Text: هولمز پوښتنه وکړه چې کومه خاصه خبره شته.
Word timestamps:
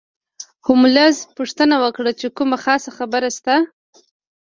هولمز 0.65 1.17
پوښتنه 1.37 1.75
وکړه 1.83 2.11
چې 2.19 2.27
کومه 2.37 2.57
خاصه 2.63 2.89
خبره 2.97 3.29
شته. 3.37 3.55